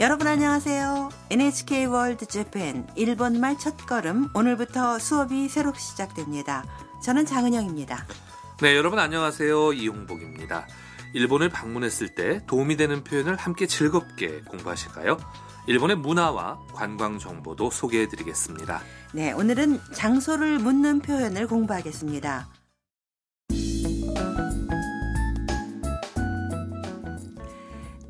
[0.00, 1.10] 여러분 안녕하세요.
[1.28, 6.64] NHK 월드 재팬 일본말 첫걸음 오늘부터 수업이 새로 시작됩니다.
[7.04, 8.06] 저는 장은영입니다.
[8.62, 9.74] 네, 여러분 안녕하세요.
[9.74, 10.66] 이용복입니다.
[11.12, 15.18] 일본을 방문했을 때 도움이 되는 표현을 함께 즐겁게 공부하실까요?
[15.66, 18.80] 일본의 문화와 관광 정보도 소개해 드리겠습니다.
[19.12, 22.48] 네, 오늘은 장소를 묻는 표현을 공부하겠습니다.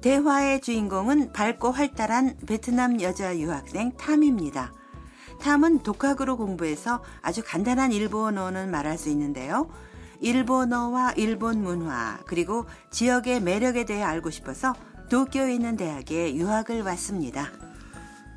[0.00, 4.72] 대화의 주인공은 밝고 활달한 베트남 여자 유학생 탐입니다.
[5.41, 9.68] 탐은 독학으로 공부해서 아주 간단한 일본어는 말할 수 있는데요.
[10.20, 14.74] 일본어와 일본 문화 그리고 지역의 매력에 대해 알고 싶어서
[15.10, 17.50] 도쿄에 있는 대학에 유학을 왔습니다.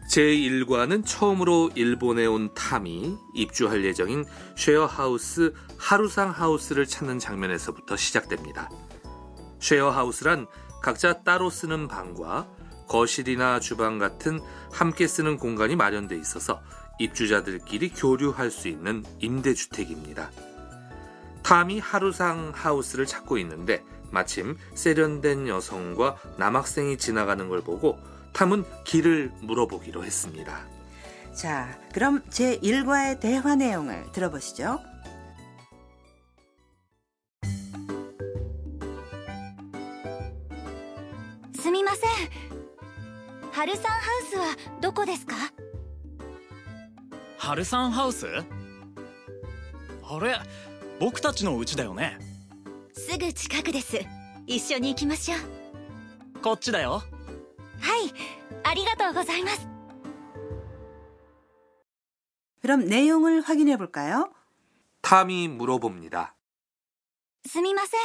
[0.10, 4.26] 제1과는 처음으로 일본에 온 탐이 입주할 예정인
[4.58, 8.70] 쉐어하우스 하루상 하우스를 찾는 장면에서부터 시작됩니다.
[9.60, 10.48] 쉐어하우스란
[10.84, 12.46] 각자 따로 쓰는 방과
[12.90, 16.62] 거실이나 주방 같은 함께 쓰는 공간이 마련돼 있어서
[17.00, 20.30] 입주자들끼리 교류할 수 있는 임대주택입니다.
[21.42, 27.98] 탐이 하루상 하우스를 찾고 있는데 마침 세련된 여성과 남학생이 지나가는 걸 보고
[28.34, 30.68] 탐은 길을 물어보기로 했습니다.
[31.34, 34.93] 자, 그럼 제 1과의 대화 내용을 들어보시죠.
[41.63, 42.11] すみません
[43.53, 44.45] 春さんハウスは
[44.81, 45.35] どこですか
[47.37, 50.37] ハルサンハウスあれ
[51.01, 52.19] 僕たちの家だよね
[52.93, 53.99] すぐ近くです
[54.47, 57.03] 一緒に行きましょうこっちだよ
[57.81, 58.13] はい
[58.65, 59.67] ありがとうございます
[62.61, 64.31] 그럼 내용을 확인해 볼까요?
[65.01, 66.35] 탐이 물어봅니다.
[67.47, 68.01] すみません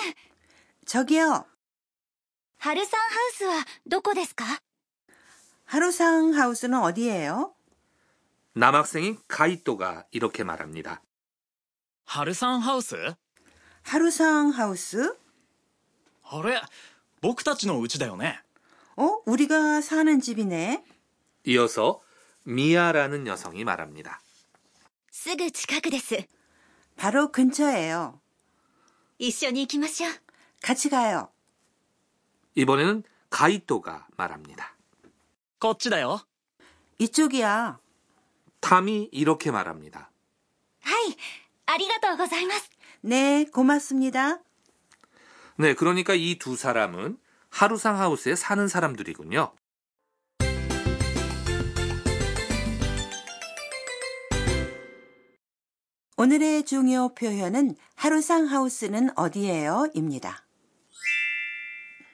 [0.85, 1.45] 저기요,
[2.57, 4.45] 春さんハウスはどこですか
[5.65, 7.53] 하루상 하우스는 어디예요?
[8.53, 11.01] 남학생인 가이토가 이렇게 말합니다.
[12.05, 12.95] ハルサンハウス
[13.83, 15.17] 하루상 하우스?
[16.23, 16.61] あれ
[17.21, 18.39] 僕たちの家だよね
[18.95, 20.83] 어, 우리가 사는 집이네.
[21.45, 22.01] 이어서
[22.43, 24.21] 미아라는 여성이 말합니다.
[25.11, 26.27] すぐ近くです
[26.95, 28.19] 바로 근처예요.
[29.17, 30.11] 一緒に行きましょう
[30.61, 31.29] 같이 가요.
[32.62, 34.74] 이번에는 가이토가 말합니다.
[35.60, 36.18] 거치다요.
[36.98, 37.78] 이쪽이야.
[38.60, 40.10] 탐이 이렇게 말합니다.
[40.80, 41.16] 하이,
[41.66, 42.68] 아리가토 고자이마스.
[43.02, 44.40] 네, 고맙습니다.
[45.56, 47.18] 네, 그러니까 이 두 사람은
[47.50, 49.52] 하루상 하우스에 사는 사람들이군요.
[56.16, 59.86] 오늘의 중요 표현은 하루상 하우스는 어디예요?
[59.94, 60.44] 입니다.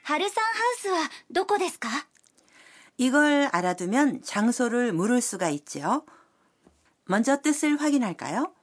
[0.03, 1.89] 春さんハウスはどこですか
[2.97, 6.05] 이걸 알아두면 장소를 물을 수가 있죠.
[7.05, 8.53] 먼저 뜻을 확인할까요?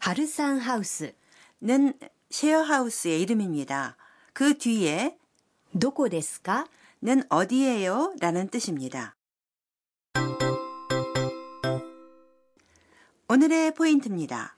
[0.00, 1.14] 春さんハウス
[1.60, 1.92] 는
[2.30, 3.96] 쉐어하우스의 이름입니다.
[4.32, 5.16] 그 뒤에
[5.74, 6.66] どこですか
[7.02, 8.14] 는 어디예요?
[8.20, 9.16] 라는 뜻입니다.
[13.28, 14.56] 오늘의 포인트입니다.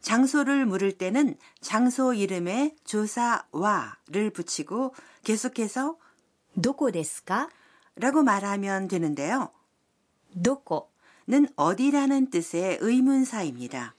[0.00, 5.96] 장소를 물을 때는 장소 이름에 조사와를 붙이고 계속해서
[6.60, 7.48] どこですか
[7.96, 9.50] 라고 말하면 되는데요.
[10.36, 10.90] どこ
[11.26, 13.94] 는 어디라는 뜻의 의문사입니다.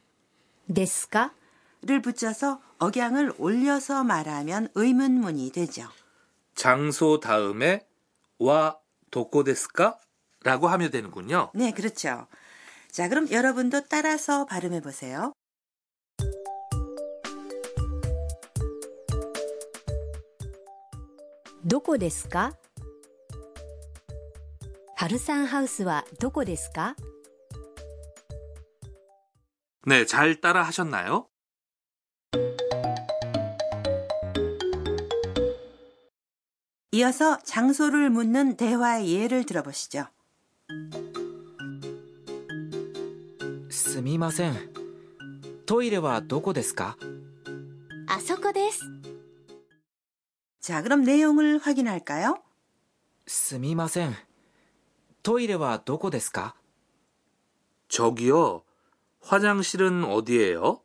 [0.71, 1.33] ですか
[1.81, 5.87] 를 붙여서 억양을 올려서 말하면 의문문이 되죠.
[6.55, 7.85] 장소 다음에
[8.39, 8.77] 와
[9.11, 9.97] 도코데스까?
[10.43, 11.51] 라고 하면 되는군요.
[11.53, 12.27] 네, 그렇죠.
[12.91, 15.33] 자, 그럼 여러분도 따라서 발음해 보세요.
[21.65, 22.53] どこですか
[24.95, 26.95] 春さんハウスはどこですか
[29.87, 31.27] 네, 잘 따라 하셨나요?
[36.91, 40.07] 이어서 장소를 묻는 대화의 예를 들어보시죠.
[43.69, 44.53] すみません
[45.65, 46.97] トイレはどこですか
[48.07, 48.81] あそこです
[50.59, 52.41] 자, 그럼 내용을 확인할까요?
[53.27, 54.15] すみません
[55.23, 56.55] トイレはどこですか
[57.87, 58.63] 저기요,
[59.21, 60.81] 화장실은 어디예요?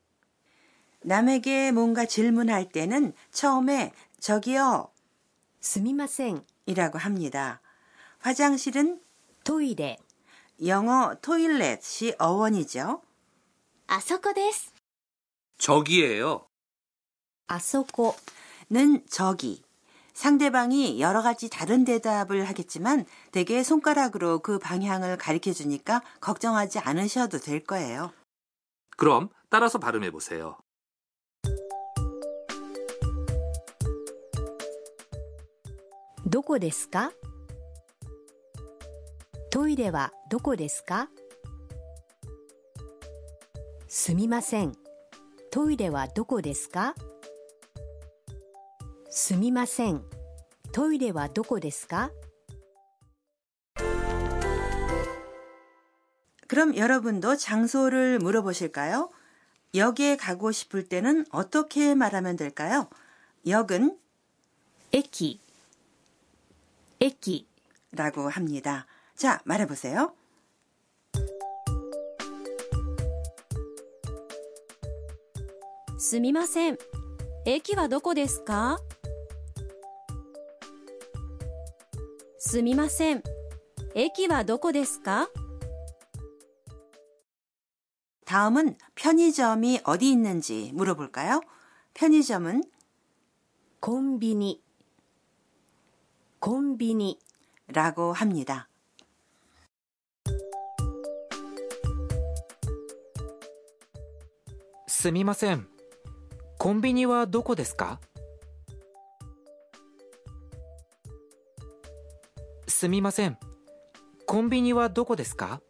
[1.02, 4.90] 남에게 뭔가 질문할 때는 처음에 저기요
[5.60, 7.60] すみません 이라고 합니다.
[8.18, 9.00] 화장실은
[9.44, 9.98] トイレ
[10.64, 13.02] 영어 토일렛이 어원이죠.
[13.86, 14.72] あそこです
[15.58, 16.46] 저기예요.
[17.48, 18.16] あそこ
[18.70, 19.63] 는 저기,
[20.14, 27.64] 상대방이 여러 가지 다른 대답을 하겠지만 대개 손가락으로 그 방향을 가리켜 주니까 걱정하지 않으셔도 될
[27.64, 28.12] 거예요.
[28.96, 30.58] 그럼 따라서 발음해 보세요.
[36.30, 37.10] どこですか
[39.50, 41.08] トイレはどこですか
[43.88, 44.72] すみません。
[45.50, 46.94] トイレはどこですか
[49.14, 50.02] すみません。
[50.72, 52.10] トイレはどこですか
[56.46, 59.10] 그럼 여러분도 장소를 물어보실까요?
[59.74, 62.88] 역에 가고 싶을 때는 어떻게 말하면 될까요?
[63.46, 63.96] 역은
[64.92, 65.40] 駅
[67.00, 67.46] 駅
[67.92, 68.86] 라고 합니다.
[69.16, 70.14] 자, 말해보세요.
[75.98, 76.78] すみません。
[77.44, 78.78] 駅はどこですか
[82.54, 83.22] すみません。
[83.94, 85.28] 駅はどこですか
[88.24, 91.40] 다음은 편의점이 어디 있는지 물어볼까요?
[91.94, 92.62] 편의점은
[93.80, 94.62] コンビニ
[96.38, 97.18] コンビニ
[97.66, 98.68] 라고 합니다.
[104.86, 105.66] すみません。
[106.58, 107.64] コンビニはどこで
[112.84, 113.38] すかすみません。
[114.26, 115.60] コンビニはどこですか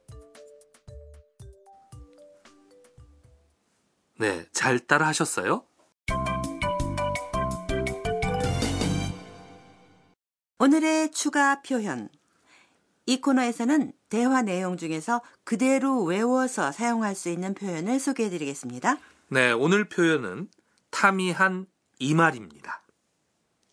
[4.19, 5.65] 네, 잘 따라 하셨어요?
[10.59, 12.11] 오늘의 추가 표현.
[13.07, 18.99] 이 코너에서는 대화 내용 중에서 그대로 외워서 사용할 수 있는 표현을 소개해 드리겠습니다.
[19.31, 20.49] 네, 오늘 표현은
[20.91, 21.67] 탐이 한
[22.01, 22.83] 이 말입니다.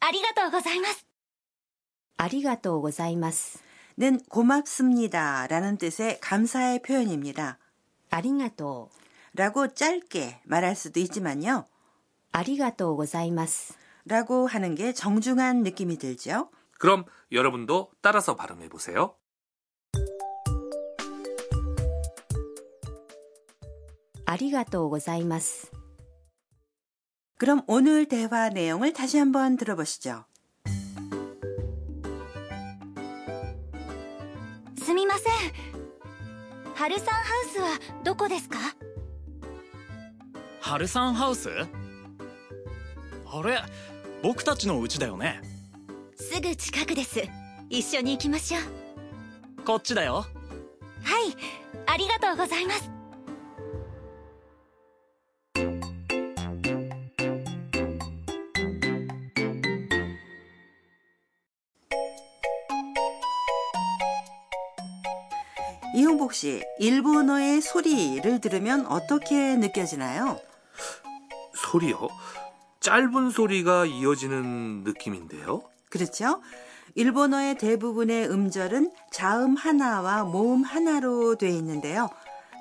[0.01, 1.05] ありがとうございます。
[2.16, 7.58] 아리가또 고자이마스는 고맙습니다라는 뜻의 감사의 표현입니다.
[8.10, 8.90] 아리가또
[9.34, 11.66] 라고 짧게 말할 수도 있지만요.
[12.32, 13.74] 아리가또 고자이마스
[14.04, 16.50] 라고 하는 게 정중한 느낌이 들죠.
[16.78, 19.16] 그럼 여러분도 따라서 발음해 보세요.
[24.26, 25.70] 아리가또 고자이마스
[27.38, 30.24] 그럼 오늘 대화 내용을 다시 한번 들어보시죠.
[36.82, 38.58] ハルさんハウスはどこですか？
[40.60, 41.48] ハルサンハウス？
[41.48, 43.60] あれ
[44.20, 45.40] 僕たちの家だよね
[46.16, 47.22] すぐ近くです。
[47.70, 49.62] 一緒に行きましょう。
[49.62, 50.26] こっちだよ
[51.04, 51.36] はい。
[51.86, 52.90] ありがとうございます。
[65.94, 70.40] 이홍복 씨, 일본어의 소리를 들으면 어떻게 느껴지나요?
[71.54, 72.08] 소리요?
[72.80, 75.62] 짧은 소리가 이어지는 느낌인데요.
[75.90, 76.40] 그렇죠?
[76.94, 82.08] 일본어의 대부분의 음절은 자음 하나와 모음 하나로 되어 있는데요.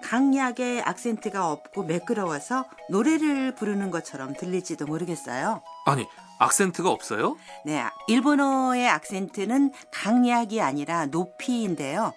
[0.04, 5.62] 강약의 악센트가 없고 매끄러워서 노래를 부르는 것처럼 들릴지도 모르겠어요.
[5.86, 6.06] 아니,
[6.40, 7.38] 악센트가 없어요?
[7.66, 12.14] 네, 일본어의 악센트는 강약이 아니라 높이인데요.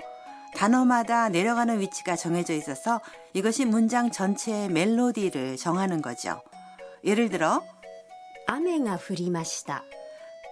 [0.56, 3.02] 단어마다 내려가는 위치가 정해져 있어서
[3.34, 6.42] 이것이 문장 전체의 멜로디를 정하는 거죠.
[7.04, 7.62] 예를 들어
[8.48, 9.84] 雨が降りました。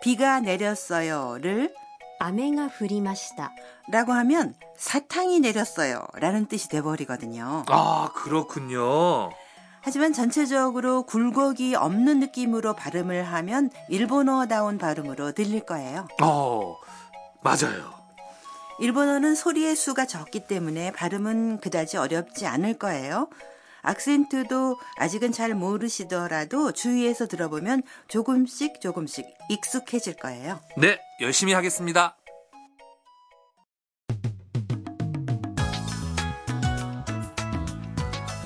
[0.01, 1.73] 비가 내렸어요를
[2.19, 3.51] 雨が降りました。
[3.91, 7.63] 라고 하면 사탕이 내렸어요 라는 뜻이 돼버리거든요.
[7.67, 9.31] 아, 그렇군요.
[9.81, 16.07] 하지만 전체적으로 굴곡이 없는 느낌으로 발음을 하면 일본어다운 발음으로 들릴 거예요.
[16.21, 16.75] 어,
[17.41, 17.97] 맞아요.
[18.78, 23.28] 일본어는 소리의 수가 적기 때문에 발음은 그다지 어렵지 않을 거예요.
[23.82, 30.60] 악센트도 아직은 잘 모르시더라도 주위에서 들어보면 조금씩 조금씩 익숙해질 거예요.
[30.76, 32.16] 네, 열심히 하겠습니다.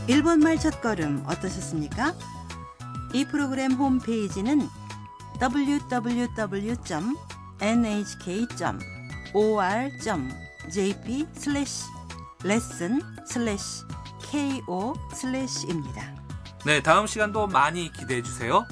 [0.08, 2.14] 일본말 첫걸음 어떠셨습니까?
[3.12, 4.62] 이 프로그램 홈페이지는
[9.34, 11.84] www.nhk.or.jp 슬래시
[12.44, 13.84] 레슨 슬래시
[14.66, 16.14] ko 슬래시입니다.
[16.64, 18.66] 네, 다음 시간도 많이 기대해 주세요.